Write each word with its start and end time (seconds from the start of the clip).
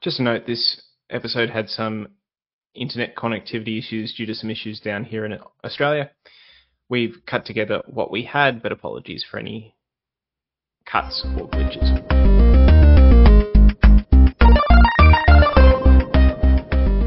Just 0.00 0.20
a 0.20 0.22
note, 0.22 0.46
this 0.46 0.80
episode 1.10 1.50
had 1.50 1.68
some 1.68 2.06
internet 2.72 3.16
connectivity 3.16 3.80
issues 3.80 4.14
due 4.14 4.26
to 4.26 4.34
some 4.34 4.48
issues 4.48 4.78
down 4.78 5.02
here 5.02 5.24
in 5.24 5.36
Australia. 5.64 6.12
We've 6.88 7.16
cut 7.26 7.44
together 7.44 7.82
what 7.88 8.08
we 8.12 8.22
had, 8.22 8.62
but 8.62 8.70
apologies 8.70 9.24
for 9.28 9.40
any 9.40 9.74
cuts 10.86 11.26
or 11.36 11.48
glitches. 11.48 11.88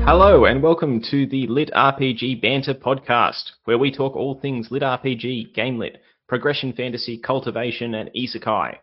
Hello 0.04 0.44
and 0.44 0.62
welcome 0.62 1.02
to 1.12 1.26
the 1.28 1.48
Lit 1.48 1.72
RPG 1.74 2.42
Banter 2.42 2.74
podcast, 2.74 3.52
where 3.64 3.78
we 3.78 3.96
talk 3.96 4.18
all 4.18 4.38
things 4.38 4.68
Lit 4.70 4.84
RPG, 4.84 5.54
game 5.54 5.80
lit, 5.80 6.02
progression 6.28 6.74
fantasy, 6.74 7.18
cultivation, 7.18 7.96
and 7.96 8.10
isekai. 8.14 8.80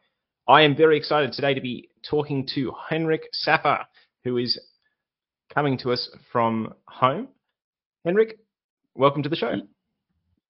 I 0.48 0.62
am 0.62 0.74
very 0.74 0.96
excited 0.96 1.32
today 1.32 1.52
to 1.52 1.60
be 1.60 1.90
talking 2.08 2.48
to 2.54 2.72
Henrik 2.88 3.28
Saetre, 3.32 3.84
who 4.24 4.38
is 4.38 4.58
coming 5.52 5.76
to 5.78 5.92
us 5.92 6.08
from 6.32 6.72
home. 6.86 7.28
Henrik, 8.06 8.38
welcome 8.94 9.22
to 9.24 9.28
the 9.28 9.36
show. 9.36 9.52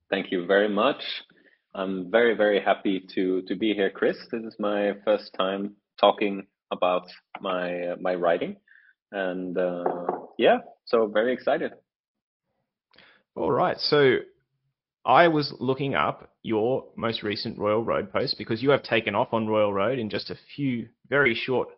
Thank 0.09 0.31
you 0.31 0.47
very 0.47 0.69
much. 0.69 1.03
I'm 1.75 2.13
very, 2.13 2.37
very 2.37 2.61
happy 2.61 3.05
to 3.17 3.43
to 3.43 3.57
be 3.57 3.75
here, 3.75 3.91
Chris. 3.91 4.17
This 4.31 4.45
is 4.45 4.55
my 4.61 4.93
first 5.05 5.35
time 5.37 5.75
talking 6.01 6.47
about 6.71 7.09
my 7.41 7.97
my 8.01 8.15
writing, 8.15 8.55
and 9.11 9.59
uh, 9.59 9.83
yeah, 10.39 10.59
so 10.85 11.09
very 11.09 11.33
excited. 11.33 11.73
All 13.35 13.51
right, 13.51 13.77
so 13.79 14.19
I 15.09 15.29
was 15.29 15.55
looking 15.59 15.95
up 15.95 16.31
your 16.43 16.85
most 16.95 17.23
recent 17.23 17.59
Royal 17.59 17.83
Road 17.83 18.13
post 18.13 18.37
because 18.37 18.63
you 18.63 18.69
have 18.71 18.83
taken 18.83 19.15
off 19.15 19.33
on 19.33 19.49
Royal 19.49 19.73
Road 19.73 19.99
in 19.99 20.11
just 20.11 20.29
a 20.29 20.37
few 20.55 20.87
very 21.09 21.35
short 21.35 21.69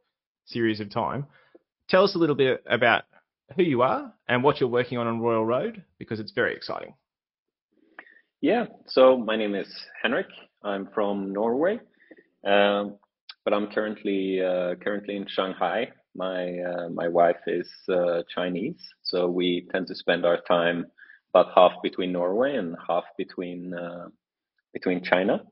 series 0.47 0.80
of 0.80 0.91
time. 0.91 1.27
Tell 1.89 2.03
us 2.03 2.16
a 2.16 2.19
little 2.19 2.34
bit 2.34 2.65
about 2.69 3.05
who 3.55 3.62
you 3.62 3.83
are 3.83 4.12
and 4.29 4.43
what 4.43 4.59
you're 4.59 4.69
working 4.69 4.98
on 4.98 5.06
on 5.06 5.20
Royal 5.20 5.47
Road 5.47 5.84
because 5.97 6.19
it's 6.19 6.33
very 6.33 6.56
exciting. 6.56 6.92
Yeah, 8.41 8.64
so 8.89 9.17
my 9.17 9.36
name 9.36 9.55
is 9.55 9.73
Henrik. 10.03 10.27
I'm 10.64 10.89
from 10.92 11.33
Norway, 11.33 11.78
um, 12.45 12.97
but 13.45 13.55
I'm 13.55 13.69
currently 13.69 14.41
uh, 14.41 14.75
currently 14.83 15.14
in 15.14 15.27
Shanghai. 15.28 15.92
My 16.17 16.58
uh, 16.58 16.89
my 16.89 17.06
wife 17.06 17.42
is 17.47 17.69
uh, 17.89 18.23
Chinese, 18.34 18.83
so 19.05 19.28
we 19.28 19.69
tend 19.70 19.86
to 19.86 19.95
spend 19.95 20.27
our 20.27 20.41
time 20.48 20.86
about 21.33 21.53
half 21.55 21.73
between 21.83 22.12
Norway 22.12 22.56
and 22.56 22.77
half 22.86 23.05
between 23.17 23.75
uh, 23.75 24.09
between 24.73 25.03
China. 25.03 25.42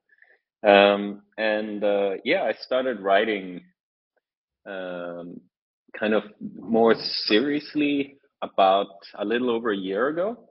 Um, 0.66 1.22
and 1.36 1.84
uh, 1.84 2.10
yeah, 2.24 2.42
I 2.42 2.54
started 2.60 3.00
writing 3.00 3.60
um, 4.66 5.40
kind 5.98 6.14
of 6.14 6.24
more 6.58 6.94
seriously 7.26 8.16
about 8.42 8.88
a 9.18 9.24
little 9.24 9.50
over 9.50 9.72
a 9.72 9.76
year 9.76 10.08
ago 10.08 10.48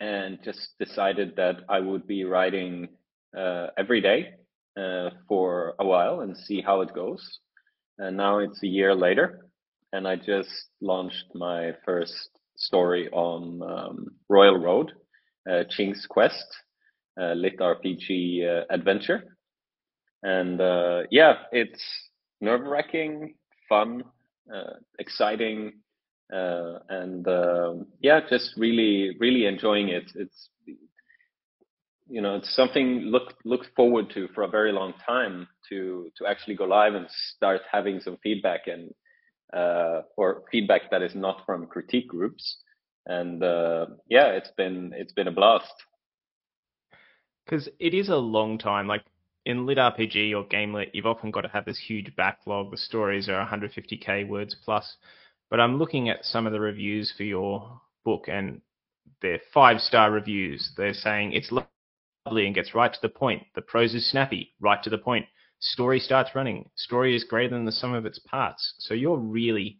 and 0.00 0.38
just 0.44 0.68
decided 0.78 1.36
that 1.36 1.56
I 1.68 1.80
would 1.80 2.06
be 2.06 2.24
writing 2.24 2.88
uh, 3.36 3.68
every 3.78 4.00
day 4.00 4.34
uh, 4.76 5.10
for 5.28 5.74
a 5.78 5.86
while 5.86 6.20
and 6.20 6.36
see 6.36 6.60
how 6.60 6.80
it 6.82 6.94
goes. 6.94 7.22
And 7.98 8.16
now 8.16 8.38
it's 8.38 8.62
a 8.62 8.66
year 8.66 8.94
later, 8.94 9.46
and 9.92 10.06
I 10.06 10.16
just 10.16 10.50
launched 10.80 11.26
my 11.34 11.72
first 11.84 12.28
story 12.56 13.08
on 13.10 13.62
um, 13.62 14.06
Royal 14.28 14.58
Road, 14.58 14.92
uh, 15.48 15.64
Qing's 15.76 16.06
Quest, 16.08 16.46
uh, 17.20 17.32
lit 17.34 17.58
RPG 17.58 18.44
uh, 18.44 18.64
adventure. 18.70 19.36
And 20.22 20.60
uh, 20.60 21.02
yeah, 21.10 21.34
it's 21.52 21.82
nerve 22.40 22.62
wracking, 22.66 23.34
fun, 23.68 24.04
uh, 24.52 24.74
exciting, 24.98 25.74
uh, 26.32 26.78
and 26.88 27.26
um, 27.28 27.86
yeah, 28.00 28.20
just 28.28 28.54
really, 28.56 29.16
really 29.20 29.46
enjoying 29.46 29.88
it. 29.88 30.10
It's 30.14 30.48
you 32.08 32.20
know, 32.20 32.36
it's 32.36 32.54
something 32.54 33.00
look 33.06 33.34
looked 33.44 33.68
forward 33.74 34.10
to 34.14 34.28
for 34.34 34.42
a 34.42 34.48
very 34.48 34.72
long 34.72 34.92
time 35.06 35.48
to 35.70 36.10
to 36.18 36.26
actually 36.26 36.54
go 36.54 36.64
live 36.64 36.94
and 36.94 37.06
start 37.36 37.62
having 37.70 38.00
some 38.00 38.18
feedback 38.22 38.66
and 38.66 38.92
uh, 39.54 40.02
or 40.16 40.42
feedback 40.50 40.90
that 40.90 41.02
is 41.02 41.14
not 41.14 41.42
from 41.46 41.66
critique 41.66 42.08
groups. 42.08 42.56
And 43.06 43.42
uh, 43.42 43.86
yeah, 44.08 44.28
it's 44.28 44.50
been 44.56 44.92
it's 44.96 45.12
been 45.12 45.28
a 45.28 45.32
blast. 45.32 45.72
Because 47.44 47.68
it 47.78 47.92
is 47.94 48.08
a 48.08 48.16
long 48.16 48.58
time. 48.58 48.86
Like 48.86 49.04
in 49.44 49.66
lit 49.66 49.78
RPG 49.78 50.34
or 50.34 50.46
game 50.46 50.72
lit, 50.72 50.90
you've 50.94 51.06
often 51.06 51.30
got 51.30 51.42
to 51.42 51.48
have 51.48 51.66
this 51.66 51.78
huge 51.78 52.14
backlog. 52.16 52.70
The 52.70 52.78
stories 52.78 53.28
are 53.28 53.46
150k 53.46 54.26
words 54.26 54.56
plus. 54.64 54.96
But 55.50 55.60
I'm 55.60 55.78
looking 55.78 56.08
at 56.08 56.24
some 56.24 56.46
of 56.46 56.52
the 56.52 56.60
reviews 56.60 57.12
for 57.16 57.24
your 57.24 57.80
book, 58.04 58.24
and 58.28 58.60
they're 59.20 59.40
five 59.52 59.80
star 59.80 60.10
reviews. 60.10 60.72
They're 60.76 60.94
saying 60.94 61.32
it's 61.32 61.52
lovely 61.52 62.46
and 62.46 62.54
gets 62.54 62.74
right 62.74 62.92
to 62.92 62.98
the 63.02 63.10
point. 63.10 63.42
The 63.54 63.62
prose 63.62 63.94
is 63.94 64.10
snappy, 64.10 64.54
right 64.60 64.82
to 64.82 64.90
the 64.90 64.98
point. 64.98 65.26
Story 65.60 65.98
starts 65.98 66.30
running. 66.34 66.68
Story 66.76 67.16
is 67.16 67.24
greater 67.24 67.54
than 67.54 67.64
the 67.64 67.72
sum 67.72 67.94
of 67.94 68.06
its 68.06 68.18
parts. 68.18 68.74
So 68.78 68.94
you're 68.94 69.18
really, 69.18 69.78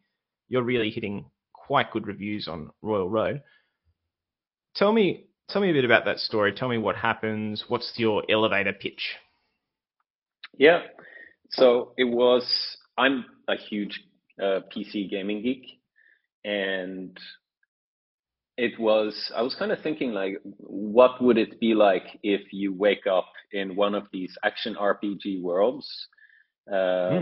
you're 0.48 0.62
really 0.62 0.90
hitting 0.90 1.26
quite 1.52 1.90
good 1.90 2.06
reviews 2.06 2.48
on 2.48 2.70
Royal 2.82 3.08
Road. 3.08 3.42
Tell 4.74 4.92
me, 4.92 5.26
tell 5.48 5.60
me 5.62 5.70
a 5.70 5.74
bit 5.74 5.84
about 5.84 6.04
that 6.06 6.18
story. 6.18 6.52
Tell 6.52 6.68
me 6.68 6.78
what 6.78 6.96
happens. 6.96 7.64
What's 7.68 7.92
your 7.96 8.22
elevator 8.28 8.72
pitch? 8.72 9.14
Yeah. 10.56 10.82
So 11.50 11.92
it 11.96 12.04
was, 12.04 12.76
I'm 12.96 13.24
a 13.48 13.56
huge 13.56 14.02
uh, 14.40 14.60
PC 14.74 15.10
gaming 15.10 15.42
geek. 15.42 15.80
And 16.44 17.16
it 18.56 18.78
was, 18.78 19.32
I 19.34 19.42
was 19.42 19.54
kind 19.54 19.72
of 19.72 19.80
thinking, 19.80 20.12
like, 20.12 20.40
what 20.58 21.22
would 21.22 21.38
it 21.38 21.58
be 21.60 21.74
like 21.74 22.20
if 22.22 22.52
you 22.52 22.72
wake 22.72 23.06
up 23.10 23.28
in 23.52 23.76
one 23.76 23.94
of 23.94 24.04
these 24.12 24.36
action 24.44 24.76
RPG 24.80 25.42
worlds? 25.42 25.88
Uh, 26.70 26.74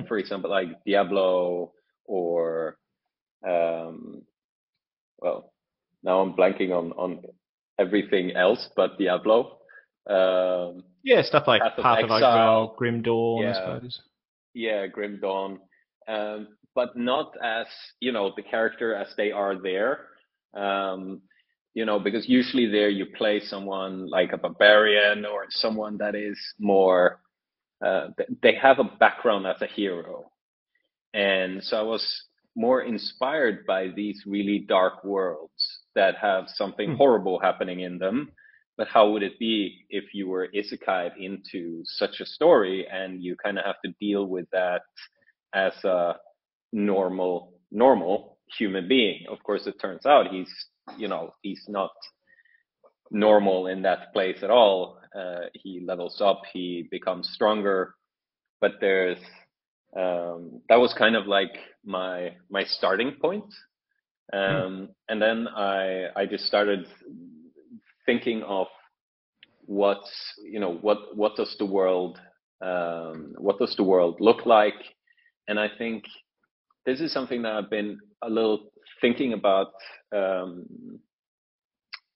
mm. 0.02 0.08
For 0.08 0.18
example, 0.18 0.50
like 0.50 0.68
Diablo 0.84 1.72
or, 2.04 2.76
um, 3.46 4.22
well, 5.18 5.52
now 6.02 6.20
I'm 6.20 6.34
blanking 6.34 6.70
on, 6.70 6.92
on 6.92 7.22
everything 7.78 8.32
else 8.36 8.68
but 8.76 8.98
Diablo. 8.98 9.58
Um, 10.08 10.84
yeah, 11.02 11.22
stuff 11.22 11.44
like 11.46 11.62
Path, 11.62 11.72
Path 11.76 11.98
of, 11.98 12.04
Exile, 12.04 12.16
Exile, 12.16 12.74
Grim 12.76 13.02
Dawn, 13.02 13.42
yeah, 13.42 13.50
I 13.50 13.54
suppose. 13.54 14.00
Yeah, 14.54 14.86
Grim 14.86 15.18
Dawn, 15.20 15.60
um, 16.08 16.48
but 16.74 16.96
not 16.96 17.34
as 17.42 17.66
you 18.00 18.12
know 18.12 18.32
the 18.36 18.42
character 18.42 18.94
as 18.94 19.08
they 19.16 19.32
are 19.32 19.60
there. 19.60 20.06
Um, 20.54 21.22
you 21.74 21.86
know, 21.86 21.98
because 21.98 22.28
usually 22.28 22.66
there 22.66 22.90
you 22.90 23.06
play 23.06 23.40
someone 23.40 24.08
like 24.08 24.32
a 24.32 24.38
barbarian 24.38 25.24
or 25.24 25.46
someone 25.50 25.98
that 25.98 26.14
is 26.14 26.38
more. 26.58 27.20
Uh, 27.84 28.08
they 28.42 28.54
have 28.54 28.78
a 28.78 28.84
background 28.84 29.46
as 29.46 29.60
a 29.60 29.66
hero, 29.66 30.30
and 31.14 31.64
so 31.64 31.78
I 31.78 31.82
was 31.82 32.24
more 32.54 32.82
inspired 32.82 33.66
by 33.66 33.88
these 33.88 34.22
really 34.26 34.60
dark 34.68 35.02
worlds 35.02 35.80
that 35.94 36.16
have 36.16 36.44
something 36.48 36.90
hmm. 36.90 36.96
horrible 36.96 37.40
happening 37.40 37.80
in 37.80 37.98
them 37.98 38.30
but 38.76 38.88
how 38.88 39.10
would 39.10 39.22
it 39.22 39.38
be 39.38 39.84
if 39.90 40.14
you 40.14 40.28
were 40.28 40.48
isekai 40.54 41.10
into 41.18 41.82
such 41.84 42.20
a 42.20 42.26
story 42.26 42.86
and 42.90 43.22
you 43.22 43.36
kind 43.36 43.58
of 43.58 43.64
have 43.64 43.80
to 43.84 43.94
deal 44.00 44.26
with 44.26 44.46
that 44.52 44.82
as 45.54 45.72
a 45.84 46.16
normal 46.72 47.52
normal 47.70 48.31
human 48.58 48.88
being. 48.88 49.24
Of 49.30 49.42
course 49.42 49.66
it 49.66 49.80
turns 49.80 50.06
out 50.06 50.28
he's 50.30 50.52
you 50.96 51.08
know 51.08 51.34
he's 51.42 51.64
not 51.68 51.90
normal 53.10 53.66
in 53.66 53.82
that 53.82 54.12
place 54.12 54.38
at 54.42 54.50
all. 54.50 54.98
Uh, 55.14 55.46
he 55.54 55.82
levels 55.84 56.20
up 56.20 56.42
he 56.52 56.88
becomes 56.90 57.28
stronger 57.34 57.94
but 58.62 58.74
there's 58.80 59.18
um, 59.94 60.62
that 60.70 60.76
was 60.76 60.94
kind 60.96 61.16
of 61.16 61.26
like 61.26 61.54
my 61.84 62.30
my 62.48 62.64
starting 62.64 63.16
point. 63.20 63.52
Um, 64.32 64.88
and 65.08 65.20
then 65.20 65.46
i 65.48 66.06
i 66.16 66.24
just 66.24 66.44
started 66.46 66.86
thinking 68.06 68.42
of 68.44 68.68
what's 69.66 70.10
you 70.50 70.60
know 70.60 70.74
what 70.74 71.14
what 71.16 71.36
does 71.36 71.54
the 71.58 71.66
world 71.66 72.18
um, 72.62 73.34
what 73.36 73.58
does 73.58 73.74
the 73.76 73.82
world 73.82 74.16
look 74.20 74.46
like? 74.46 74.80
And 75.48 75.58
i 75.58 75.68
think 75.76 76.04
this 76.86 77.00
is 77.00 77.12
something 77.12 77.42
that 77.42 77.52
i've 77.52 77.70
been 77.70 77.98
a 78.22 78.30
little 78.30 78.72
thinking 79.00 79.32
about 79.32 79.72
um, 80.14 80.64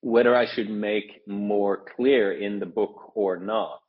whether 0.00 0.36
i 0.36 0.46
should 0.46 0.70
make 0.70 1.22
more 1.26 1.84
clear 1.96 2.32
in 2.32 2.58
the 2.58 2.66
book 2.66 3.12
or 3.14 3.38
not 3.38 3.82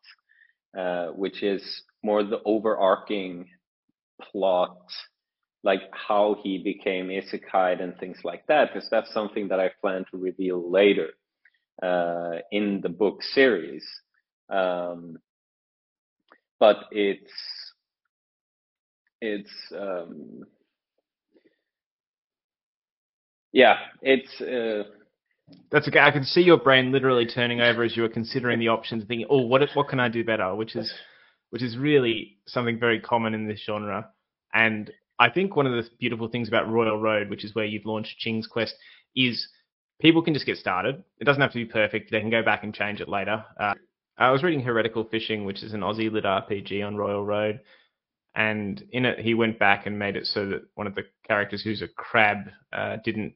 uh, 0.78 1.08
which 1.08 1.44
is 1.44 1.84
more 2.04 2.24
the 2.24 2.42
overarching 2.46 3.48
plot 4.22 4.78
like 5.64 5.82
how 5.92 6.36
he 6.44 6.58
became 6.58 7.08
isekai 7.08 7.82
and 7.82 7.98
things 7.98 8.18
like 8.24 8.46
that 8.48 8.74
because 8.74 8.90
that's 8.90 9.14
something 9.14 9.48
that 9.48 9.60
i 9.60 9.70
plan 9.82 10.06
to 10.12 10.18
reveal 10.18 10.72
later 10.72 11.10
uh, 11.82 12.38
in 12.52 12.82
the 12.82 12.90
book 12.90 13.22
series. 13.22 13.86
Um, 14.50 15.18
but 16.60 16.86
it's 16.92 17.32
it's 19.22 19.52
um, 19.78 20.44
yeah, 23.58 23.78
it's. 24.04 24.40
Uh, 24.40 24.84
that's 25.72 25.88
okay. 25.88 26.00
I 26.00 26.12
can 26.12 26.24
see 26.24 26.42
your 26.42 26.60
brain 26.60 26.92
literally 26.92 27.26
turning 27.26 27.60
over 27.60 27.82
as 27.82 27.98
you 27.98 28.04
were 28.04 28.10
considering 28.10 28.60
the 28.60 28.68
options, 28.68 29.02
and 29.02 29.08
thinking, 29.08 29.26
"Oh, 29.32 29.42
what 29.42 29.68
what 29.74 29.88
can 29.88 30.00
I 30.00 30.10
do 30.10 30.24
better?" 30.24 30.54
Which 30.54 30.76
is, 30.76 30.94
which 31.50 31.64
is 31.64 31.76
really 31.76 32.38
something 32.46 32.80
very 32.80 33.00
common 33.00 33.34
in 33.34 33.48
this 33.48 33.64
genre. 33.66 34.10
And 34.54 34.92
I 35.18 35.32
think 35.32 35.56
one 35.56 35.66
of 35.66 35.72
the 35.72 35.90
beautiful 36.00 36.28
things 36.28 36.48
about 36.48 36.70
Royal 36.70 37.02
Road, 37.02 37.32
which 37.32 37.44
is 37.44 37.56
where 37.56 37.66
you've 37.66 37.88
launched 37.88 38.24
Qing's 38.24 38.46
Quest, 38.46 38.76
is 39.16 39.48
people 40.00 40.22
can 40.22 40.36
just 40.36 40.46
get 40.46 40.58
started. 40.58 41.04
It 41.20 41.24
doesn't 41.24 41.42
have 41.42 41.54
to 41.54 41.58
be 41.58 41.66
perfect. 41.66 42.12
They 42.12 42.22
can 42.22 42.30
go 42.30 42.44
back 42.44 42.64
and 42.64 42.76
change 42.76 43.02
it 43.02 43.10
later. 43.10 43.44
Uh, 43.60 43.74
I 44.20 44.30
was 44.30 44.44
reading 44.44 44.62
Heretical 44.62 45.06
Fishing, 45.06 45.46
which 45.46 45.64
is 45.64 45.74
an 45.74 45.82
Aussie 45.82 46.12
lit 46.12 46.26
RPG 46.26 46.86
on 46.86 46.96
Royal 46.96 47.26
Road, 47.26 47.62
and 48.36 48.84
in 48.92 49.06
it 49.06 49.18
he 49.18 49.34
went 49.34 49.58
back 49.58 49.88
and 49.88 49.98
made 49.98 50.16
it 50.16 50.28
so 50.28 50.46
that 50.46 50.62
one 50.76 50.86
of 50.86 50.94
the 50.94 51.06
characters, 51.28 51.64
who's 51.64 51.82
a 51.82 51.88
crab, 51.88 52.50
uh, 52.72 52.98
didn't 53.04 53.34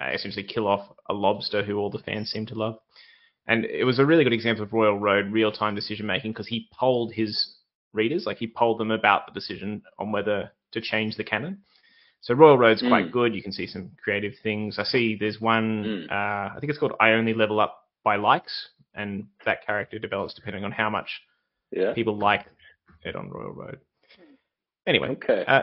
uh, 0.00 0.10
essentially 0.12 0.44
kill 0.44 0.66
off 0.66 0.88
a 1.08 1.14
lobster 1.14 1.62
who 1.62 1.78
all 1.78 1.90
the 1.90 1.98
fans 1.98 2.30
seem 2.30 2.46
to 2.46 2.54
love. 2.54 2.78
And 3.46 3.64
it 3.64 3.84
was 3.84 3.98
a 3.98 4.06
really 4.06 4.24
good 4.24 4.32
example 4.32 4.64
of 4.64 4.72
Royal 4.72 4.98
Road 4.98 5.32
real 5.32 5.50
time 5.50 5.74
decision 5.74 6.06
making 6.06 6.32
because 6.32 6.46
he 6.46 6.68
polled 6.72 7.12
his 7.12 7.54
readers, 7.92 8.24
like 8.26 8.38
he 8.38 8.46
polled 8.46 8.78
them 8.78 8.90
about 8.90 9.26
the 9.26 9.32
decision 9.32 9.82
on 9.98 10.12
whether 10.12 10.52
to 10.72 10.80
change 10.80 11.16
the 11.16 11.24
canon. 11.24 11.58
So 12.20 12.34
Royal 12.34 12.56
Road's 12.56 12.82
mm. 12.82 12.88
quite 12.88 13.10
good. 13.10 13.34
You 13.34 13.42
can 13.42 13.52
see 13.52 13.66
some 13.66 13.90
creative 14.02 14.34
things. 14.42 14.78
I 14.78 14.84
see 14.84 15.16
there's 15.18 15.40
one, 15.40 16.06
mm. 16.08 16.10
uh, 16.10 16.54
I 16.54 16.56
think 16.60 16.70
it's 16.70 16.78
called 16.78 16.94
I 17.00 17.12
Only 17.12 17.34
Level 17.34 17.58
Up 17.58 17.88
by 18.04 18.16
Likes, 18.16 18.68
and 18.94 19.26
that 19.44 19.66
character 19.66 19.98
develops 19.98 20.34
depending 20.34 20.64
on 20.64 20.70
how 20.70 20.88
much 20.88 21.08
yeah. 21.72 21.92
people 21.94 22.16
like 22.16 22.46
it 23.02 23.16
on 23.16 23.28
Royal 23.28 23.52
Road. 23.52 23.80
Anyway, 24.86 25.08
okay. 25.10 25.44
Uh, 25.46 25.62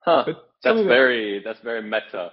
huh. 0.00 0.24
That's 0.62 0.86
very 0.86 1.42
that's 1.42 1.60
very 1.60 1.82
meta. 1.82 2.32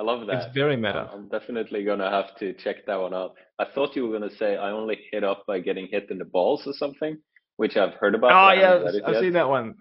I 0.00 0.02
love 0.02 0.26
that. 0.28 0.46
It's 0.46 0.54
very 0.54 0.76
meta. 0.76 1.10
I'm 1.12 1.28
definitely 1.28 1.84
gonna 1.84 2.10
have 2.10 2.34
to 2.38 2.54
check 2.54 2.86
that 2.86 2.98
one 2.98 3.12
out. 3.12 3.34
I 3.58 3.66
thought 3.74 3.94
you 3.94 4.06
were 4.06 4.18
gonna 4.18 4.34
say 4.38 4.56
I 4.56 4.70
only 4.70 4.98
hit 5.12 5.22
up 5.22 5.44
by 5.46 5.60
getting 5.60 5.88
hit 5.88 6.06
in 6.10 6.16
the 6.16 6.24
balls 6.24 6.62
or 6.66 6.72
something, 6.72 7.18
which 7.58 7.76
I've 7.76 7.92
heard 8.00 8.14
about. 8.14 8.30
Oh 8.32 8.58
yeah, 8.58 8.82
I've 9.06 9.22
seen 9.22 9.34
that 9.34 9.50
one. 9.50 9.74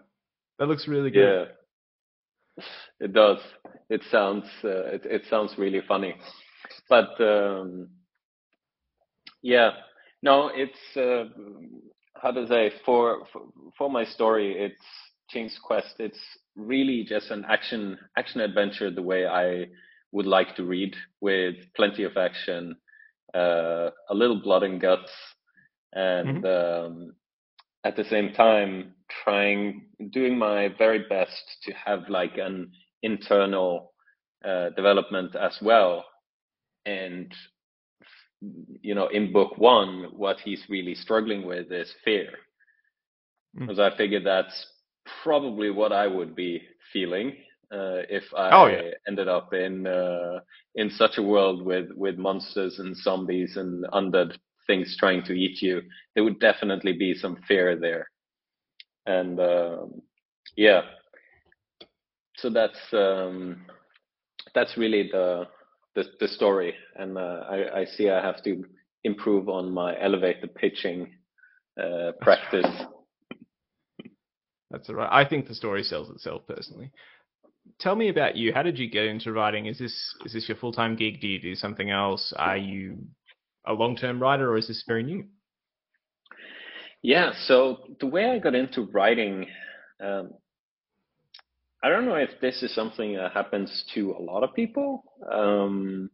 That 0.58 0.68
looks 0.68 0.90
really 0.90 1.10
good. 1.10 1.48
Yeah, 2.58 2.66
it 3.00 3.14
does. 3.14 3.38
It 3.90 4.02
sounds 4.12 4.44
uh, 4.62 4.88
it 4.96 5.06
it 5.06 5.22
sounds 5.30 5.54
really 5.58 5.82
funny, 5.88 6.16
but 6.90 7.12
um, 7.22 7.88
yeah, 9.42 9.70
no, 10.22 10.52
it's 10.54 10.98
uh, 10.98 11.30
how 12.22 12.32
to 12.32 12.46
say 12.46 12.74
for, 12.86 13.26
for 13.32 13.44
for 13.78 13.90
my 13.90 14.04
story, 14.04 14.52
it's 14.58 14.84
Qing's 15.34 15.58
Quest. 15.64 15.96
It's 16.00 16.20
really 16.58 17.06
just 17.08 17.32
an 17.32 17.46
action 17.48 17.98
action 18.18 18.42
adventure 18.42 18.92
the 18.92 19.02
way 19.02 19.26
I 19.26 19.68
would 20.12 20.26
like 20.26 20.56
to 20.56 20.64
read 20.64 20.96
with 21.22 21.56
plenty 21.76 22.04
of 22.04 22.18
action, 22.18 22.76
uh, 23.34 23.90
a 24.10 24.14
little 24.14 24.42
blood 24.42 24.64
and 24.64 24.82
guts, 24.82 25.12
and 25.94 26.44
mm-hmm. 26.44 26.86
um, 26.86 27.14
at 27.84 27.96
the 27.96 28.04
same 28.06 28.34
time 28.34 28.94
trying 29.24 29.88
doing 30.12 30.38
my 30.38 30.70
very 30.78 31.06
best 31.10 31.44
to 31.64 31.72
have 31.74 32.10
like 32.10 32.38
an 32.38 32.72
internal 33.02 33.94
uh, 34.46 34.70
development 34.70 35.36
as 35.36 35.58
well 35.62 36.06
and 36.86 37.34
you 38.82 38.96
know 38.96 39.08
in 39.08 39.34
book 39.34 39.58
one 39.58 40.08
what 40.16 40.40
he's 40.40 40.64
really 40.70 40.96
struggling 40.96 41.46
with 41.46 41.72
is 41.72 41.94
fear 42.06 42.30
mm. 43.58 43.62
because 43.62 43.80
i 43.80 43.96
figured 43.98 44.26
that's 44.26 44.68
probably 45.24 45.70
what 45.70 45.92
i 45.92 46.08
would 46.08 46.36
be 46.36 46.62
feeling 46.94 47.36
uh, 47.72 48.02
if 48.10 48.24
I 48.36 48.50
oh, 48.52 48.68
yeah. 48.68 48.92
ended 49.08 49.28
up 49.28 49.54
in 49.54 49.86
uh, 49.86 50.40
in 50.76 50.90
such 50.90 51.18
a 51.18 51.24
world 51.24 51.64
with 51.64 51.90
with 51.96 52.18
monsters 52.18 52.80
and 52.80 52.96
zombies 52.96 53.58
and 53.58 53.86
undead 53.94 54.36
things 54.66 54.96
trying 55.00 55.24
to 55.26 55.34
eat 55.34 55.62
you, 55.62 55.82
there 56.16 56.24
would 56.24 56.40
definitely 56.40 56.94
be 56.94 57.14
some 57.14 57.38
fear 57.48 57.76
there. 57.80 58.10
And 59.06 59.40
um, 59.40 60.02
yeah, 60.56 60.82
so 62.38 62.50
that's 62.50 62.80
um, 62.92 63.66
that's 64.56 64.78
really 64.78 65.10
the 65.12 65.48
the, 65.96 66.06
the 66.20 66.28
story, 66.28 66.74
and 66.96 67.18
uh, 67.18 67.44
I, 67.50 67.82
I 67.82 67.86
see 67.86 68.10
I 68.10 68.22
have 68.22 68.44
to 68.44 68.64
improve 69.04 69.48
on 69.48 69.72
my 69.72 70.00
elevator 70.00 70.48
pitching 70.48 71.14
uh, 71.82 72.12
practice. 72.20 72.66
That's 74.72 74.90
right. 74.90 75.10
I 75.12 75.28
think 75.28 75.48
the 75.48 75.56
story 75.56 75.84
sells 75.84 76.10
itself 76.10 76.44
personally 76.48 76.92
tell 77.80 77.96
me 77.96 78.10
about 78.10 78.36
you. 78.36 78.54
How 78.54 78.64
did 78.64 78.78
you 78.78 78.90
get 78.90 79.06
into 79.06 79.32
writing? 79.32 79.66
Is 79.66 79.80
this 79.80 80.16
is 80.26 80.34
this 80.34 80.48
your 80.48 80.58
full 80.58 80.72
time 80.72 80.96
gig? 80.96 81.22
Do 81.22 81.28
you 81.28 81.40
do 81.40 81.56
something 81.56 81.90
else? 81.90 82.34
Are 82.36 82.58
you 82.58 82.98
a 83.66 83.74
long 83.74 83.96
term 83.96 84.22
writer, 84.22 84.52
or 84.52 84.58
is 84.58 84.68
this 84.68 84.84
very 84.88 85.04
new? 85.04 85.26
Yeah. 87.02 87.32
So 87.46 87.80
the 88.00 88.08
way 88.08 88.26
I 88.26 88.40
got 88.40 88.56
into 88.56 88.84
writing, 88.92 89.48
um, 90.04 90.34
I 91.82 91.90
don't 91.90 92.06
know 92.06 92.16
if 92.16 92.30
this 92.42 92.62
is 92.62 92.74
something 92.76 93.16
that 93.16 93.32
happens 93.32 93.86
to 93.94 94.12
a 94.12 94.22
lot 94.22 94.44
of 94.44 94.54
people, 94.54 95.04
um, 95.32 96.10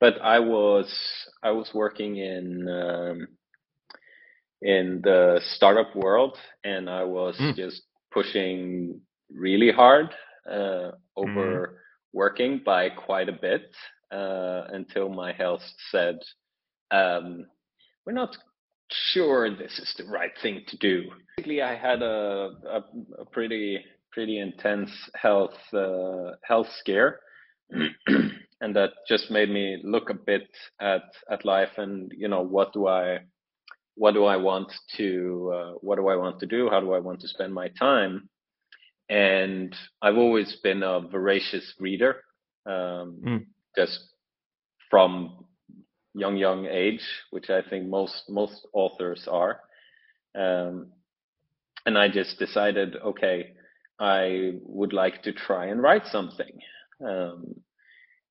but 0.00 0.20
I 0.20 0.38
was 0.38 0.92
I 1.42 1.50
was 1.50 1.70
working 1.72 2.16
in 2.16 2.68
um, 2.68 3.28
in 4.60 5.00
the 5.02 5.40
startup 5.54 5.96
world, 5.96 6.36
and 6.62 6.88
I 6.90 7.04
was 7.04 7.36
mm. 7.38 7.56
just 7.56 7.82
pushing 8.12 9.00
really 9.34 9.72
hard 9.72 10.10
uh, 10.50 10.92
over 11.16 11.68
mm. 11.68 11.74
working 12.12 12.60
by 12.64 12.90
quite 12.90 13.28
a 13.28 13.32
bit 13.32 13.74
uh, 14.12 14.64
until 14.72 15.08
my 15.08 15.32
health 15.32 15.62
said, 15.90 16.18
um, 16.90 17.46
"We're 18.06 18.12
not 18.12 18.36
sure 18.90 19.50
this 19.50 19.78
is 19.78 19.94
the 19.96 20.04
right 20.04 20.32
thing 20.42 20.62
to 20.68 20.76
do." 20.78 21.10
Basically, 21.36 21.62
I 21.62 21.74
had 21.74 22.02
a, 22.02 22.50
a, 22.68 22.84
a 23.20 23.24
pretty 23.26 23.84
pretty 24.12 24.38
intense 24.38 24.90
health 25.14 25.58
uh, 25.72 26.32
health 26.42 26.68
scare. 26.78 27.20
and 28.62 28.76
that 28.76 28.90
just 29.08 29.30
made 29.30 29.50
me 29.50 29.78
look 29.84 30.08
a 30.08 30.14
bit 30.14 30.48
at 30.80 31.02
at 31.30 31.44
life 31.44 31.76
and 31.76 32.12
you 32.16 32.28
know 32.28 32.40
what 32.40 32.72
do 32.72 32.86
i 32.86 33.18
what 33.96 34.12
do 34.14 34.24
i 34.24 34.36
want 34.36 34.72
to 34.96 35.52
uh, 35.54 35.72
what 35.80 35.96
do 35.96 36.08
i 36.08 36.16
want 36.16 36.38
to 36.38 36.46
do 36.46 36.70
how 36.70 36.80
do 36.80 36.92
i 36.92 36.98
want 36.98 37.20
to 37.20 37.28
spend 37.28 37.52
my 37.52 37.68
time 37.78 38.28
and 39.08 39.74
I've 40.00 40.16
always 40.16 40.56
been 40.62 40.82
a 40.82 41.00
voracious 41.00 41.74
reader, 41.78 42.16
um, 42.66 43.20
mm. 43.24 43.46
just 43.76 43.98
from 44.90 45.44
young 46.14 46.36
young 46.36 46.66
age, 46.66 47.02
which 47.30 47.50
I 47.50 47.62
think 47.62 47.88
most 47.88 48.24
most 48.28 48.66
authors 48.72 49.26
are. 49.30 49.60
Um, 50.34 50.92
and 51.84 51.98
I 51.98 52.08
just 52.08 52.38
decided, 52.38 52.96
okay, 52.96 53.54
I 53.98 54.52
would 54.62 54.92
like 54.92 55.22
to 55.24 55.32
try 55.32 55.66
and 55.66 55.82
write 55.82 56.06
something. 56.06 56.58
Um, 57.04 57.54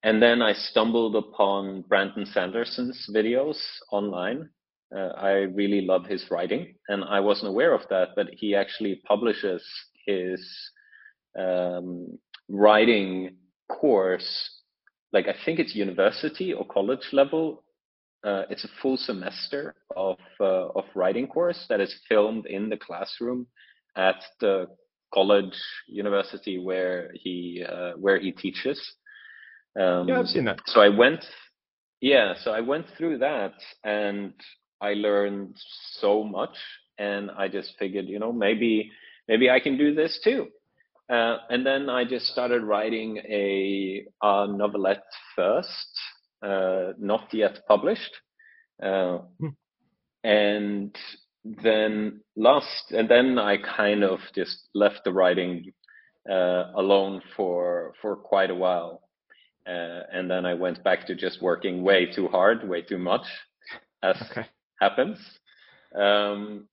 and 0.03 0.21
then 0.21 0.41
I 0.41 0.53
stumbled 0.53 1.15
upon 1.15 1.81
Brandon 1.81 2.25
Sanderson's 2.25 3.07
videos 3.13 3.57
online. 3.91 4.49
Uh, 4.95 5.09
I 5.15 5.31
really 5.53 5.81
love 5.81 6.05
his 6.05 6.25
writing, 6.31 6.75
and 6.89 7.03
I 7.03 7.19
wasn't 7.19 7.49
aware 7.49 7.73
of 7.73 7.87
that, 7.89 8.09
but 8.15 8.27
he 8.31 8.55
actually 8.55 9.01
publishes 9.05 9.63
his 10.05 10.41
um, 11.37 12.17
writing 12.49 13.35
course, 13.69 14.49
like 15.13 15.27
I 15.27 15.35
think 15.45 15.59
it's 15.59 15.75
university 15.75 16.53
or 16.53 16.65
college 16.65 17.07
level. 17.11 17.63
Uh, 18.23 18.43
it's 18.49 18.63
a 18.63 18.69
full 18.81 18.97
semester 18.97 19.73
of 19.95 20.17
uh, 20.39 20.67
of 20.75 20.85
writing 20.93 21.27
course 21.27 21.65
that 21.69 21.79
is 21.81 21.93
filmed 22.07 22.45
in 22.45 22.69
the 22.69 22.77
classroom 22.77 23.47
at 23.95 24.21
the 24.39 24.67
college 25.13 25.57
university 25.87 26.59
where 26.59 27.11
he 27.13 27.63
uh, 27.67 27.93
where 27.97 28.19
he 28.19 28.31
teaches. 28.31 28.79
Um, 29.79 30.07
yeah, 30.07 30.19
I've 30.19 30.27
seen 30.27 30.45
that. 30.45 30.59
So 30.67 30.81
I 30.81 30.89
went, 30.89 31.25
yeah, 32.01 32.33
so 32.43 32.51
I 32.51 32.59
went 32.61 32.85
through 32.97 33.19
that 33.19 33.53
and 33.83 34.33
I 34.81 34.93
learned 34.93 35.55
so 35.99 36.23
much, 36.23 36.57
and 36.97 37.31
I 37.31 37.47
just 37.47 37.75
figured, 37.79 38.05
you 38.05 38.19
know, 38.19 38.31
maybe 38.31 38.91
maybe 39.27 39.49
I 39.49 39.59
can 39.59 39.77
do 39.77 39.93
this 39.93 40.19
too. 40.23 40.47
Uh, 41.09 41.37
and 41.49 41.65
then 41.65 41.89
I 41.89 42.05
just 42.05 42.27
started 42.27 42.63
writing 42.63 43.17
a, 43.17 44.05
a 44.21 44.47
novelette 44.47 45.03
first, 45.35 45.99
uh, 46.41 46.93
not 46.97 47.27
yet 47.33 47.59
published. 47.67 48.15
Uh, 48.81 49.19
hmm. 49.39 49.49
And 50.23 50.95
then 51.43 52.21
last, 52.35 52.91
and 52.91 53.09
then 53.09 53.37
I 53.37 53.57
kind 53.57 54.03
of 54.03 54.19
just 54.33 54.69
left 54.73 55.01
the 55.03 55.11
writing 55.11 55.73
uh, 56.29 56.71
alone 56.75 57.21
for 57.35 57.93
for 58.01 58.15
quite 58.15 58.51
a 58.51 58.55
while. 58.55 59.01
Uh, 59.67 60.01
and 60.11 60.29
then 60.29 60.45
I 60.45 60.53
went 60.53 60.83
back 60.83 61.07
to 61.07 61.15
just 61.15 61.41
working 61.41 61.83
way 61.83 62.05
too 62.05 62.27
hard, 62.27 62.67
way 62.67 62.81
too 62.81 62.97
much, 62.97 63.25
as 64.01 64.15
okay. 64.31 64.47
happens. 64.79 65.17
Um, 65.95 66.67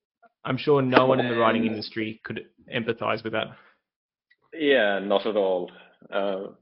I'm 0.45 0.57
sure 0.57 0.83
no 0.83 1.07
one 1.07 1.21
in 1.21 1.29
the 1.29 1.37
writing 1.37 1.67
industry 1.67 2.21
could 2.25 2.47
empathize 2.75 3.23
with 3.25 3.33
that. 3.33 3.49
Yeah, 4.53 4.99
not 5.01 5.27
at 5.27 5.37
all. 5.37 5.71
Uh, 6.13 6.53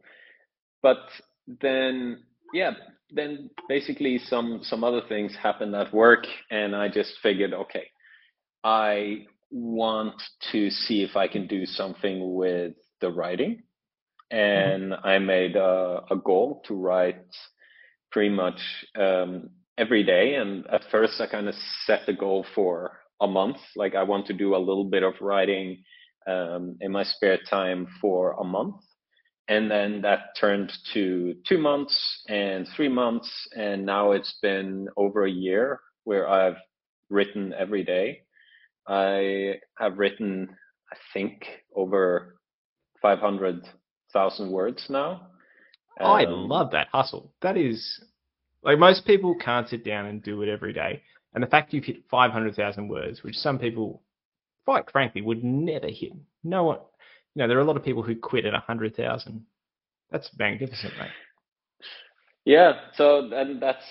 but 0.83 0.99
then 1.47 2.23
yeah, 2.53 2.73
then 3.11 3.51
basically 3.69 4.19
some 4.19 4.61
some 4.63 4.83
other 4.83 5.03
things 5.09 5.35
happened 5.41 5.75
at 5.75 5.93
work, 5.93 6.27
and 6.51 6.75
I 6.75 6.89
just 6.89 7.13
figured, 7.23 7.53
okay, 7.53 7.89
I 8.65 9.27
want 9.51 10.21
to 10.53 10.71
see 10.71 11.03
if 11.03 11.17
I 11.17 11.29
can 11.29 11.47
do 11.47 11.67
something 11.67 12.35
with 12.35 12.75
the 13.01 13.11
writing, 13.11 13.63
and 14.31 14.93
mm-hmm. 14.93 15.07
I 15.07 15.19
made 15.19 15.57
a, 15.57 16.03
a, 16.11 16.17
goal 16.17 16.63
to 16.67 16.75
write 16.75 17.25
pretty 18.11 18.35
much 18.35 18.59
um, 18.99 19.51
every 19.79 20.03
day. 20.03 20.35
And 20.35 20.67
at 20.67 20.83
first, 20.91 21.21
I 21.21 21.27
kind 21.27 21.49
of 21.49 21.55
set 21.85 22.07
the 22.07 22.13
goal 22.13 22.45
for 22.55 22.99
a 23.21 23.27
month. 23.27 23.59
Like 23.75 23.95
I 23.95 24.03
want 24.03 24.27
to 24.27 24.33
do 24.33 24.55
a 24.55 24.59
little 24.59 24.85
bit 24.85 25.03
of 25.03 25.15
writing 25.21 25.83
um, 26.27 26.77
in 26.81 26.93
my 26.93 27.05
spare 27.05 27.39
time 27.49 27.87
for 28.01 28.33
a 28.33 28.45
month. 28.45 28.77
And 29.49 29.71
then 29.71 30.03
that 30.03 30.35
turned 30.39 30.73
to 30.93 31.35
two 31.49 31.59
months 31.59 32.25
and 32.29 32.67
three 32.75 32.89
months. 32.89 33.31
And 33.57 33.87
now 33.87 34.13
it's 34.13 34.39
been 34.43 34.89
over 34.97 35.25
a 35.25 35.31
year 35.31 35.81
where 36.05 36.29
I've 36.29 36.57
written 37.11 37.55
every 37.57 37.85
day. 37.85 38.23
I 38.89 39.55
have 39.79 39.99
written, 39.99 40.49
I 40.93 40.97
think, 41.13 41.47
over 41.75 42.37
500,000 43.03 44.51
words 44.51 44.87
now. 44.89 45.29
Um, 46.01 46.11
I 46.11 46.25
love 46.25 46.73
that 46.73 46.89
hustle. 46.93 47.33
That 47.43 47.57
is 47.57 48.01
like 48.63 48.79
most 48.79 49.07
people 49.07 49.37
can't 49.37 49.69
sit 49.69 49.85
down 49.85 50.07
and 50.07 50.23
do 50.23 50.43
it 50.43 50.49
every 50.49 50.73
day. 50.73 51.03
And 51.37 51.43
the 51.43 51.49
fact 51.49 51.75
you've 51.75 51.85
hit 51.85 52.03
500,000 52.11 52.89
words, 52.89 53.23
which 53.23 53.37
some 53.37 53.59
people, 53.59 54.01
quite 54.65 54.91
frankly, 54.91 55.21
would 55.21 55.45
never 55.45 55.87
hit. 55.87 56.13
No 56.43 56.65
one, 56.65 56.79
you 57.35 57.43
know, 57.43 57.47
there 57.47 57.59
are 57.59 57.61
a 57.61 57.65
lot 57.65 57.77
of 57.77 57.85
people 57.85 58.03
who 58.03 58.17
quit 58.17 58.47
at 58.47 58.55
100,000. 58.55 59.45
That's 60.11 60.31
magnificent, 60.39 60.95
mate. 60.99 61.11
Yeah. 62.47 62.73
So 62.95 63.31
and 63.35 63.61
that's, 63.61 63.85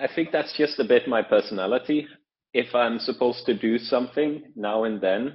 I 0.00 0.06
think 0.14 0.30
that's 0.30 0.56
just 0.56 0.78
a 0.78 0.84
bit 0.84 1.08
my 1.08 1.22
personality. 1.22 2.06
If 2.54 2.72
I'm 2.72 3.00
supposed 3.00 3.44
to 3.46 3.58
do 3.58 3.76
something 3.76 4.44
now 4.54 4.84
and 4.84 5.00
then, 5.00 5.34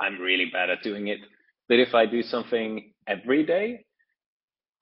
I'm 0.00 0.18
really 0.18 0.46
bad 0.50 0.70
at 0.70 0.82
doing 0.82 1.08
it. 1.08 1.18
But 1.68 1.80
if 1.80 1.94
I 1.94 2.06
do 2.06 2.22
something 2.22 2.94
every 3.06 3.44
day, 3.44 3.84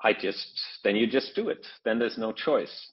I 0.01 0.13
just 0.13 0.61
then 0.85 0.95
you 0.95 1.09
just 1.09 1.35
do 1.35 1.49
it. 1.49 1.67
Then 1.85 1.99
there's 1.99 2.17
no 2.17 2.31
choice. 2.31 2.93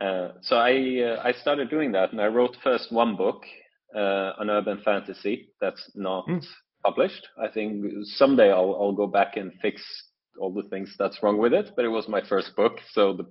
Uh, 0.00 0.28
so 0.42 0.56
I 0.56 0.72
uh, 1.02 1.22
I 1.22 1.32
started 1.32 1.70
doing 1.70 1.92
that, 1.92 2.12
and 2.12 2.20
I 2.20 2.26
wrote 2.26 2.56
first 2.64 2.90
one 2.90 3.16
book, 3.16 3.44
uh, 3.94 4.32
an 4.38 4.50
urban 4.50 4.80
fantasy 4.84 5.50
that's 5.60 5.90
not 5.94 6.26
mm. 6.26 6.44
published. 6.84 7.28
I 7.40 7.48
think 7.48 7.84
someday 8.04 8.50
I'll 8.50 8.76
I'll 8.80 8.92
go 8.92 9.06
back 9.06 9.36
and 9.36 9.52
fix 9.62 9.82
all 10.40 10.52
the 10.52 10.68
things 10.68 10.94
that's 10.98 11.22
wrong 11.22 11.38
with 11.38 11.54
it. 11.54 11.70
But 11.76 11.84
it 11.84 11.88
was 11.88 12.08
my 12.08 12.22
first 12.28 12.56
book, 12.56 12.78
so 12.92 13.12
the 13.12 13.26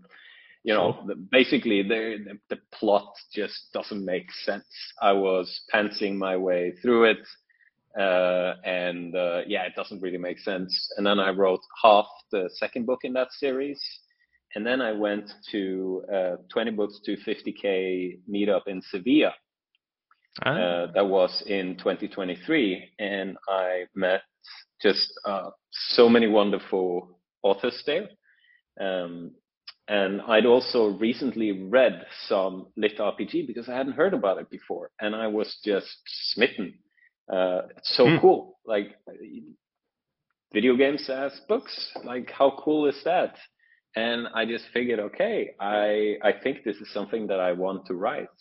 you 0.64 0.74
know 0.74 0.94
sure. 0.94 1.08
the, 1.08 1.16
basically 1.16 1.84
the 1.84 2.38
the 2.50 2.60
plot 2.72 3.14
just 3.34 3.60
doesn't 3.74 4.06
make 4.06 4.32
sense. 4.32 4.66
I 5.02 5.12
was 5.12 5.62
pantsing 5.74 6.16
my 6.16 6.38
way 6.38 6.74
through 6.82 7.06
it. 7.12 7.28
Uh, 8.00 8.56
and 8.66 9.16
uh, 9.16 9.42
yeah, 9.46 9.64
it 9.64 9.76
doesn't 9.76 10.02
really 10.02 10.18
make 10.18 10.40
sense. 10.40 10.92
And 10.98 11.06
then 11.06 11.20
I 11.20 11.30
wrote 11.30 11.60
half 11.84 12.08
the 12.32 12.50
second 12.56 12.88
book 12.88 13.02
in 13.04 13.14
that 13.14 13.32
series, 13.34 13.80
and 14.56 14.66
then 14.66 14.82
I 14.82 14.92
went 14.92 15.32
to 15.52 16.04
uh, 16.14 16.36
20 16.52 16.72
books 16.72 17.00
to 17.06 17.18
50k 17.18 18.20
meetup 18.30 18.68
in 18.68 18.82
Sevilla. 18.82 19.34
Ah. 20.44 20.88
that 20.96 21.06
was 21.06 21.44
in 21.46 21.78
2023, 21.78 22.94
and 22.98 23.38
I 23.48 23.84
met 23.94 24.22
just 24.82 25.14
uh, 25.26 25.52
so 25.72 26.10
many 26.10 26.28
wonderful 26.28 27.20
authors 27.44 27.84
there. 27.86 28.10
Um, 28.82 29.32
and 29.88 30.22
I'd 30.22 30.46
also 30.46 30.98
recently 30.98 31.52
read 31.52 32.06
some 32.28 32.68
lit 32.78 32.98
RPG 32.98 33.46
because 33.46 33.70
I 33.70 33.76
hadn't 33.76 33.94
heard 33.94 34.14
about 34.14 34.40
it 34.40 34.50
before, 34.50 34.90
and 35.00 35.16
I 35.16 35.28
was 35.28 35.56
just 35.64 36.00
smitten. 36.06 36.74
Uh, 37.32 37.64
it's 37.78 37.96
so 37.96 38.06
mm. 38.06 38.20
cool, 38.20 38.58
like 38.66 38.96
video 40.54 40.76
games 40.76 41.10
as 41.10 41.40
books. 41.48 41.92
Like, 42.04 42.32
how 42.32 42.58
cool 42.58 42.88
is 42.88 43.00
that? 43.04 43.36
And 43.96 44.28
I 44.34 44.46
just 44.46 44.66
figured, 44.74 45.00
okay, 45.00 45.52
I 45.60 46.16
I 46.24 46.32
think 46.44 46.64
this 46.64 46.78
is 46.78 46.92
something 46.92 47.28
that 47.28 47.40
I 47.40 47.52
want 47.52 47.86
to 47.88 47.94
write. 47.94 48.40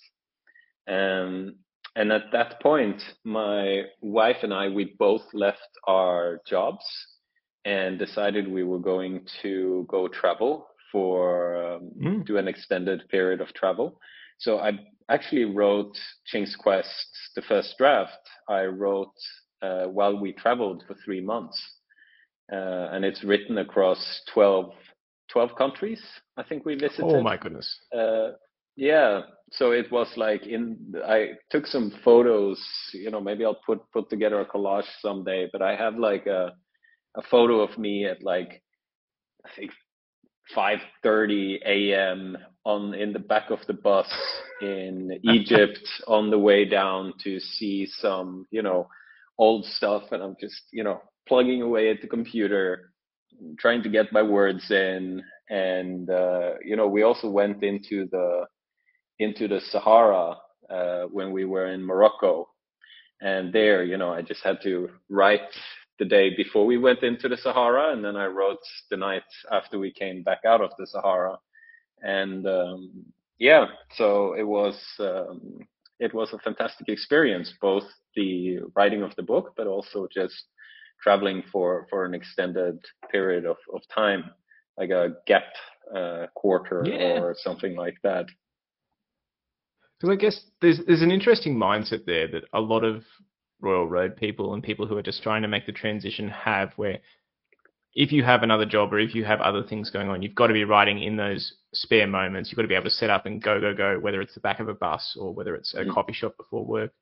Um, 0.89 1.57
and 1.95 2.11
at 2.11 2.33
that 2.33 2.61
point, 2.63 3.03
my 3.25 3.83
wife 4.01 4.39
and 4.43 4.55
I 4.55 4.69
we 4.69 4.97
both 4.99 5.23
left 5.35 5.69
our 5.87 6.41
jobs 6.47 6.85
and 7.65 7.99
decided 7.99 8.49
we 8.49 8.65
were 8.65 8.79
going 8.79 9.27
to 9.43 9.87
go 9.89 10.09
travel 10.09 10.69
for 10.91 11.75
um, 11.75 11.91
mm. 12.01 12.27
do 12.27 12.39
an 12.39 12.49
extended 12.49 13.09
period 13.09 13.41
of 13.41 13.53
travel. 13.55 14.01
So 14.39 14.59
I 14.59 14.73
actually 15.11 15.45
wrote 15.45 15.97
Qing's 16.33 16.57
Quest, 16.57 17.09
the 17.37 17.43
first 17.43 17.77
draft. 17.79 18.19
I 18.49 18.65
wrote 18.65 19.15
uh, 19.61 19.85
while 19.85 20.17
we 20.19 20.33
traveled 20.33 20.83
for 20.87 20.97
three 21.05 21.21
months, 21.21 21.61
uh, 22.51 22.89
and 22.93 23.05
it's 23.05 23.23
written 23.23 23.59
across 23.59 24.23
twelve 24.33 24.73
12 25.33 25.55
countries 25.57 26.01
i 26.37 26.43
think 26.43 26.65
we 26.65 26.75
visited 26.75 27.05
oh 27.05 27.23
my 27.23 27.37
goodness 27.37 27.81
uh, 27.97 28.29
yeah 28.77 29.23
so 29.51 29.73
it 29.73 29.91
was 29.91 30.09
like 30.17 30.47
in 30.47 30.95
i 31.07 31.31
took 31.51 31.67
some 31.67 31.93
photos 32.05 32.61
you 32.93 33.11
know 33.11 33.21
maybe 33.21 33.45
i'll 33.45 33.61
put 33.67 33.81
put 33.93 34.09
together 34.11 34.41
a 34.41 34.47
collage 34.47 34.89
someday 35.01 35.49
but 35.53 35.63
i 35.63 35.75
have 35.75 35.97
like 35.97 36.27
a 36.27 36.53
a 37.17 37.23
photo 37.31 37.61
of 37.61 37.77
me 37.79 38.07
at 38.07 38.23
like 38.23 38.63
i 39.45 39.51
think 39.57 39.71
5:30 40.55 41.61
a.m. 41.65 42.37
on 42.65 42.95
in 42.95 43.13
the 43.13 43.19
back 43.19 43.51
of 43.51 43.61
the 43.67 43.73
bus 43.73 44.09
in 44.61 45.19
Egypt 45.25 45.81
on 46.07 46.31
the 46.31 46.39
way 46.39 46.65
down 46.65 47.15
to 47.25 47.41
see 47.41 47.87
some 47.87 48.47
you 48.51 48.63
know 48.63 48.89
old 49.39 49.65
stuff 49.65 50.13
and 50.13 50.23
I'm 50.23 50.37
just 50.41 50.63
you 50.73 50.85
know 50.85 51.01
plugging 51.27 51.63
away 51.63 51.91
at 51.91 52.01
the 52.01 52.09
computer 52.09 52.92
trying 53.59 53.83
to 53.83 53.89
get 53.89 54.13
my 54.13 54.23
words 54.23 54.71
in 54.71 55.23
and 55.51 56.09
uh, 56.11 56.53
you 56.65 56.77
know 56.77 56.87
we 56.89 57.03
also 57.03 57.29
went 57.29 57.63
into 57.63 58.07
the 58.11 58.47
into 59.19 59.49
the 59.49 59.61
sahara 59.61 60.37
uh, 60.71 61.03
when 61.11 61.33
we 61.33 61.45
were 61.45 61.67
in 61.67 61.85
morocco. 61.85 62.49
And 63.21 63.53
there 63.53 63.85
you 63.85 63.97
know 63.97 64.13
i 64.13 64.23
just 64.23 64.43
had 64.43 64.59
to 64.63 64.91
write 65.09 65.51
the 65.99 66.05
day 66.05 66.35
before 66.35 66.67
we 66.67 66.79
went 66.79 67.03
into 67.03 67.29
the 67.29 67.37
sahara 67.37 67.93
and 67.93 68.05
then 68.05 68.17
i 68.17 68.27
wrote 68.27 68.65
the 68.91 68.97
night 68.97 69.29
after 69.51 69.79
we 69.79 69.93
came 69.93 70.23
back 70.23 70.41
out 70.47 70.61
of 70.61 70.71
the 70.79 70.87
sahara. 70.87 71.37
And 72.03 72.47
um, 72.47 73.05
yeah 73.39 73.67
so 73.97 74.35
it 74.35 74.43
was 74.45 74.77
um, 74.99 75.41
it 76.01 76.13
was 76.13 76.33
a 76.33 76.39
fantastic 76.39 76.89
experience 76.89 77.53
both 77.61 77.85
the 78.17 78.59
writing 78.75 79.03
of 79.03 79.15
the 79.17 79.23
book 79.23 79.53
but 79.57 79.67
also 79.67 80.09
just 80.13 80.47
traveling 81.03 81.43
for 81.51 81.87
for 81.91 82.05
an 82.05 82.15
extended 82.15 82.79
period 83.11 83.45
of, 83.45 83.57
of 83.75 83.83
time, 83.95 84.31
like 84.77 84.91
a 84.91 85.17
gap 85.27 85.45
uh, 85.95 86.27
quarter 86.35 86.85
yeah. 86.87 87.21
or 87.21 87.35
something 87.39 87.77
like 87.77 87.97
that. 88.03 88.27
Because 89.99 90.13
I 90.13 90.17
guess 90.17 90.45
there's 90.61 90.81
there's 90.87 91.03
an 91.03 91.11
interesting 91.11 91.57
mindset 91.57 92.05
there 92.07 92.29
that 92.29 92.45
a 92.53 92.61
lot 92.61 92.85
of 92.85 93.03
Royal 93.61 93.87
Road 93.87 94.17
people 94.17 94.55
and 94.55 94.63
people 94.63 94.87
who 94.87 94.97
are 94.97 95.03
just 95.03 95.23
trying 95.23 95.43
to 95.43 95.49
make 95.49 95.67
the 95.67 95.73
transition 95.73 96.29
have, 96.29 96.73
where 96.77 96.99
if 97.95 98.11
you 98.11 98.25
have 98.25 98.43
another 98.43 98.67
job 98.67 98.93
or 98.93 98.99
if 98.99 99.15
you 99.15 99.25
have 99.25 99.41
other 99.41 99.63
things 99.63 99.91
going 99.91 100.09
on, 100.09 100.23
you've 100.23 100.35
got 100.35 100.47
to 100.47 100.55
be 100.55 100.65
writing 100.65 101.03
in 101.03 101.17
those 101.17 101.55
spare 101.75 102.07
moments. 102.07 102.51
You've 102.51 102.57
got 102.57 102.63
to 102.63 102.69
be 102.69 102.75
able 102.75 102.85
to 102.85 102.91
set 102.91 103.11
up 103.11 103.27
and 103.27 103.43
go, 103.43 103.61
go, 103.61 103.75
go, 103.75 103.99
whether 104.01 104.21
it's 104.21 104.35
the 104.35 104.41
back 104.41 104.61
of 104.61 104.69
a 104.69 104.75
bus 104.75 105.17
or 105.19 105.35
whether 105.35 105.55
it's 105.55 105.75
a 105.75 105.85
mm. 105.85 105.93
coffee 105.93 106.15
shop 106.15 106.37
before 106.37 106.65
work. 106.65 106.93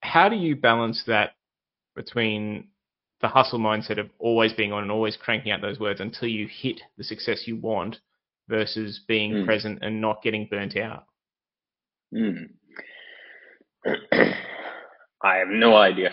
How 0.00 0.28
do 0.28 0.36
you 0.36 0.56
balance 0.56 1.04
that 1.06 1.32
between 1.94 2.68
the 3.20 3.28
hustle 3.28 3.58
mindset 3.58 3.98
of 3.98 4.10
always 4.18 4.52
being 4.52 4.72
on 4.72 4.82
and 4.82 4.92
always 4.92 5.16
cranking 5.16 5.52
out 5.52 5.60
those 5.60 5.80
words 5.80 6.00
until 6.00 6.28
you 6.28 6.46
hit 6.46 6.80
the 6.98 7.04
success 7.04 7.46
you 7.46 7.56
want 7.56 7.98
versus 8.48 9.00
being 9.08 9.32
mm. 9.32 9.44
present 9.46 9.78
and 9.82 10.00
not 10.00 10.22
getting 10.22 10.46
burnt 10.50 10.76
out? 10.76 11.06
Mm. 12.14 12.50
I 15.22 15.36
have 15.36 15.48
no 15.48 15.76
idea. 15.76 16.10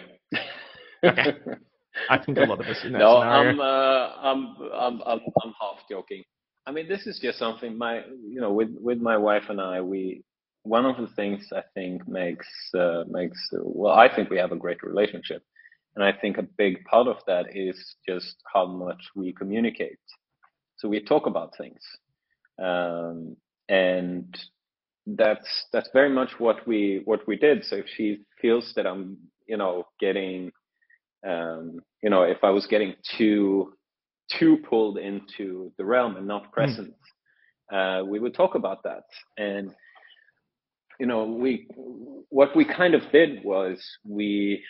okay. 1.03 1.36
I 2.10 2.17
think 2.17 2.38
a 2.38 2.41
lot 2.41 2.60
of 2.60 2.65
us 2.65 2.79
in 2.83 2.93
that 2.93 3.00
no, 3.00 3.19
scenario. 3.19 3.51
I'm, 3.51 3.60
uh, 3.60 3.63
I'm, 3.63 4.55
I'm, 4.74 5.01
I'm, 5.05 5.19
I'm 5.43 5.53
half 5.60 5.77
joking. 5.89 6.24
I 6.65 6.72
mean, 6.72 6.88
this 6.88 7.05
is 7.05 7.19
just 7.22 7.38
something 7.38 7.77
my, 7.77 8.01
you 8.25 8.39
know, 8.39 8.51
with, 8.51 8.69
with 8.79 9.00
my 9.00 9.17
wife 9.17 9.43
and 9.50 9.60
I, 9.60 9.81
we, 9.81 10.24
one 10.63 10.86
of 10.86 10.98
the 10.98 11.13
things 11.15 11.50
I 11.53 11.62
think 11.74 12.07
makes, 12.07 12.48
uh, 12.77 13.03
makes, 13.10 13.38
well, 13.51 13.93
I 13.93 14.13
think 14.13 14.29
we 14.29 14.38
have 14.38 14.53
a 14.53 14.57
great 14.57 14.81
relationship 14.81 15.43
and 15.96 16.04
I 16.04 16.12
think 16.12 16.38
a 16.38 16.44
big 16.44 16.84
part 16.86 17.08
of 17.08 17.18
that 17.28 17.56
is 17.56 17.96
just 18.08 18.36
how 18.52 18.66
much 18.66 19.02
we 19.16 19.34
communicate. 19.34 20.00
So 20.78 20.88
we 20.90 21.00
talk 21.00 21.28
about 21.28 21.56
things. 21.58 21.82
Um, 22.62 23.38
and 23.70 24.36
that's 25.06 25.66
that's 25.72 25.90
very 25.94 26.10
much 26.10 26.32
what 26.40 26.66
we 26.68 27.02
what 27.06 27.28
we 27.28 27.36
did. 27.36 27.66
So 27.66 27.78
if 27.78 27.86
she 27.96 28.20
feels 28.42 28.74
that 28.76 28.88
I'm, 28.88 29.18
you 29.48 29.58
know, 29.58 29.86
getting 30.00 30.52
um, 31.28 31.80
you 32.02 32.10
know, 32.10 32.24
if 32.24 32.44
I 32.44 32.50
was 32.50 32.68
getting 32.68 32.96
too 33.18 33.74
too 34.40 34.58
pulled 34.70 34.98
into 34.98 35.72
the 35.78 35.86
realm 35.86 36.18
and 36.18 36.28
not 36.28 36.46
hmm. 36.46 36.52
present, 36.52 36.94
mm. 37.72 38.02
uh, 38.02 38.06
we 38.06 38.20
would 38.20 38.34
talk 38.34 38.56
about 38.56 38.84
that. 38.84 39.04
And 39.38 39.72
you 41.00 41.06
know, 41.06 41.26
we 41.26 41.68
what 42.30 42.56
we 42.56 42.66
kind 42.66 42.94
of 42.94 43.02
did 43.12 43.44
was 43.44 43.84
we 44.06 44.64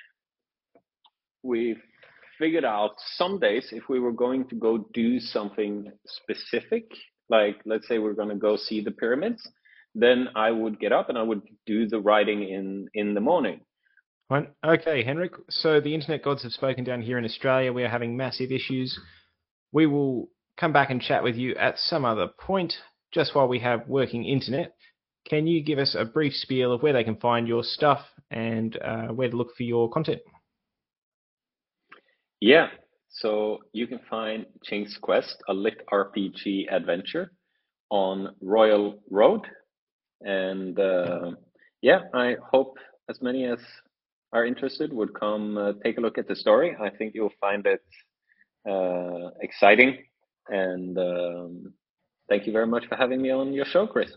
we 1.43 1.75
figured 2.39 2.65
out 2.65 2.91
some 3.15 3.39
days 3.39 3.69
if 3.71 3.83
we 3.89 3.99
were 3.99 4.11
going 4.11 4.47
to 4.49 4.55
go 4.55 4.89
do 4.93 5.19
something 5.19 5.91
specific, 6.05 6.85
like 7.29 7.57
let's 7.65 7.87
say 7.87 7.99
we're 7.99 8.13
going 8.13 8.29
to 8.29 8.35
go 8.35 8.55
see 8.57 8.81
the 8.81 8.91
pyramids, 8.91 9.47
then 9.93 10.29
I 10.35 10.51
would 10.51 10.79
get 10.79 10.91
up 10.91 11.09
and 11.09 11.17
I 11.17 11.23
would 11.23 11.41
do 11.65 11.87
the 11.87 11.99
writing 11.99 12.43
in 12.49 12.87
in 12.93 13.13
the 13.13 13.21
morning. 13.21 13.61
Okay, 14.65 15.03
Henrik. 15.03 15.33
So 15.49 15.79
the 15.79 15.93
internet 15.93 16.23
gods 16.23 16.43
have 16.43 16.53
spoken 16.53 16.83
down 16.83 17.01
here 17.01 17.19
in 17.19 17.25
Australia. 17.25 17.71
We 17.71 17.83
are 17.83 17.89
having 17.89 18.17
massive 18.17 18.51
issues. 18.51 18.99
We 19.71 19.85
will 19.85 20.29
come 20.57 20.73
back 20.73 20.89
and 20.89 21.01
chat 21.01 21.23
with 21.23 21.35
you 21.35 21.55
at 21.55 21.77
some 21.77 22.05
other 22.05 22.27
point, 22.27 22.73
just 23.11 23.35
while 23.35 23.47
we 23.47 23.59
have 23.59 23.87
working 23.87 24.25
internet. 24.25 24.75
Can 25.27 25.45
you 25.45 25.63
give 25.63 25.77
us 25.77 25.95
a 25.97 26.05
brief 26.05 26.33
spiel 26.33 26.73
of 26.73 26.81
where 26.81 26.93
they 26.93 27.03
can 27.03 27.17
find 27.17 27.47
your 27.47 27.63
stuff 27.63 28.01
and 28.31 28.75
uh, 28.81 29.07
where 29.07 29.29
to 29.29 29.35
look 29.35 29.55
for 29.55 29.63
your 29.63 29.89
content? 29.89 30.21
Yeah, 32.43 32.67
so 33.07 33.59
you 33.71 33.87
can 33.87 34.01
find 34.09 34.45
Qing's 34.69 34.97
Quest, 35.01 35.41
a 35.47 35.53
lit 35.53 35.81
RPG 35.89 36.65
adventure, 36.69 37.31
on 37.89 38.35
Royal 38.41 38.99
Road, 39.09 39.47
and 40.19 40.77
uh, 40.77 41.31
yeah, 41.81 41.99
I 42.13 42.35
hope 42.51 42.75
as 43.09 43.21
many 43.21 43.45
as 43.45 43.59
are 44.33 44.45
interested 44.45 44.91
would 44.91 45.17
come 45.17 45.57
uh, 45.57 45.71
take 45.85 45.97
a 45.97 46.01
look 46.01 46.17
at 46.17 46.27
the 46.27 46.35
story. 46.35 46.75
I 46.81 46.89
think 46.89 47.13
you'll 47.15 47.31
find 47.39 47.65
it 47.65 47.81
uh, 48.69 49.29
exciting, 49.39 49.99
and 50.49 50.97
um, 50.97 51.73
thank 52.27 52.45
you 52.45 52.51
very 52.51 52.67
much 52.67 52.87
for 52.89 52.97
having 52.97 53.21
me 53.21 53.29
on 53.29 53.53
your 53.53 53.63
show, 53.63 53.87
Chris. 53.87 54.11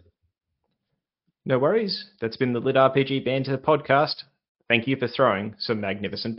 No 1.44 1.60
worries. 1.60 2.10
That's 2.20 2.36
been 2.36 2.52
the 2.52 2.58
Lit 2.58 2.74
RPG 2.74 3.24
Banter 3.24 3.56
podcast. 3.56 4.24
Thank 4.68 4.88
you 4.88 4.96
for 4.96 5.06
throwing 5.06 5.54
some 5.60 5.80
magnificent 5.80 6.34